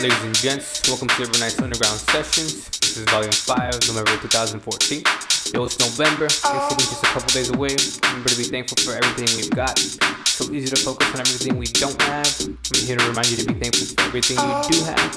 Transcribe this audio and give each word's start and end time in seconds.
Ladies 0.00 0.22
and 0.22 0.34
gents, 0.34 0.88
welcome 0.88 1.08
to 1.08 1.14
Every 1.20 1.38
Night's 1.40 1.60
Underground 1.60 2.00
Sessions. 2.00 2.70
This 2.80 2.96
is 2.96 3.04
volume 3.10 3.32
5, 3.32 3.86
November 3.88 4.16
2014. 4.22 5.02
Yo, 5.52 5.64
it's 5.64 5.78
November. 5.78 6.26
Thanksgiving 6.26 6.86
just 6.88 7.04
a 7.04 7.06
couple 7.08 7.28
days 7.28 7.50
away. 7.50 7.76
Remember 8.04 8.30
to 8.30 8.36
be 8.38 8.44
thankful 8.44 8.78
for 8.82 8.96
everything 8.96 9.28
we've 9.36 9.50
got. 9.50 9.76
So 10.40 10.50
easy 10.54 10.72
to 10.72 10.80
focus 10.80 11.04
on 11.12 11.20
everything 11.20 11.60
we 11.60 11.66
don't 11.66 12.00
have. 12.08 12.24
I'm 12.48 12.80
here 12.80 12.96
to 12.96 13.04
remind 13.12 13.28
you 13.28 13.36
to 13.44 13.46
be 13.52 13.60
thankful 13.60 13.92
for 13.92 14.08
everything 14.08 14.40
you 14.40 14.56
do 14.72 14.76
have. 14.88 15.12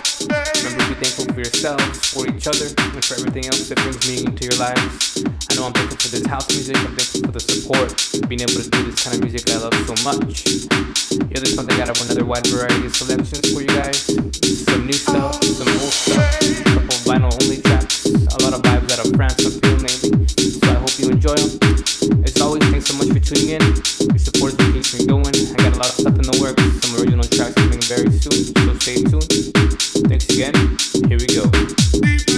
Remember 0.60 0.84
to 0.84 0.90
be 0.92 1.00
thankful 1.00 1.32
for 1.32 1.40
yourselves, 1.40 1.96
for 2.12 2.28
each 2.28 2.44
other, 2.44 2.68
and 2.68 3.00
for 3.00 3.16
everything 3.16 3.48
else 3.48 3.72
that 3.72 3.80
brings 3.80 4.04
meaning 4.04 4.36
into 4.36 4.52
your 4.52 4.60
lives. 4.60 5.24
I 5.24 5.56
know 5.56 5.72
I'm 5.72 5.72
thankful 5.72 5.96
for 5.96 6.12
this 6.12 6.28
house 6.28 6.52
music. 6.52 6.76
I'm 6.76 6.92
thankful 7.00 7.24
for 7.24 7.32
the 7.32 7.40
support, 7.40 7.96
being 8.28 8.44
able 8.44 8.60
to 8.60 8.68
do 8.68 8.84
this 8.84 9.00
kind 9.00 9.16
of 9.16 9.24
music 9.24 9.48
I 9.48 9.64
love 9.64 9.72
so 9.88 9.96
much. 10.04 10.44
Yeah, 11.32 11.40
this 11.40 11.56
month 11.56 11.72
I 11.72 11.80
got 11.80 11.96
another 12.04 12.28
wide 12.28 12.44
variety 12.52 12.84
of 12.84 12.92
selections 12.92 13.48
for 13.48 13.64
you 13.64 13.72
guys. 13.72 14.04
Some 14.44 14.84
new 14.84 14.92
stuff, 14.92 15.40
some 15.40 15.72
old 15.72 15.96
stuff, 16.04 16.20
a 16.20 16.84
couple 16.84 17.00
vinyl 17.08 17.32
only 17.32 17.64
tracks, 17.64 18.12
a 18.12 18.44
lot 18.44 18.52
of 18.52 18.60
vibes 18.60 18.92
out 18.92 19.08
of 19.08 19.16
France 19.16 19.40
and 19.40 19.56
Phil 19.56 19.80
mainly. 19.80 20.28
So 20.28 20.68
I 20.68 20.84
hope 20.84 20.92
you 21.00 21.08
enjoy 21.16 21.40
them. 21.40 22.28
As 22.28 22.36
always, 22.44 22.68
thanks 22.68 22.92
so 22.92 23.00
much 23.00 23.08
for 23.08 23.24
tuning 23.24 23.56
in. 23.56 23.64
Your 23.64 24.20
support 24.20 24.60
is 24.60 25.00
me 25.00 25.06
going. 25.08 25.23
A 25.74 25.76
lot 25.76 25.90
of 25.90 25.96
stuff 25.96 26.16
in 26.16 26.22
the 26.22 26.38
works, 26.40 26.62
some 26.86 27.02
original 27.02 27.24
tracks 27.24 27.56
coming 27.56 27.82
very 27.82 28.12
soon, 28.12 28.54
so 28.54 28.74
stay 28.78 29.02
tuned. 29.02 29.26
Thanks 30.08 30.30
again. 30.30 30.54
Here 31.10 31.18
we 31.18 31.26
go. 31.26 32.33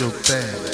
your 0.00 0.10
thing. 0.10 0.65